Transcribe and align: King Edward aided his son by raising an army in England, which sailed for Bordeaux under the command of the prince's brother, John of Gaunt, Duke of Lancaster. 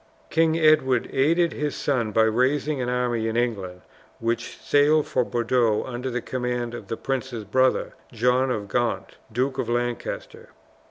King 0.31 0.57
Edward 0.57 1.07
aided 1.13 1.53
his 1.53 1.75
son 1.75 2.11
by 2.11 2.23
raising 2.23 2.81
an 2.81 2.89
army 2.89 3.27
in 3.27 3.37
England, 3.37 3.81
which 4.17 4.57
sailed 4.57 5.05
for 5.05 5.23
Bordeaux 5.23 5.83
under 5.85 6.09
the 6.09 6.23
command 6.23 6.73
of 6.73 6.87
the 6.87 6.97
prince's 6.97 7.43
brother, 7.43 7.93
John 8.11 8.49
of 8.49 8.67
Gaunt, 8.67 9.17
Duke 9.31 9.59
of 9.59 9.69
Lancaster. 9.69 10.49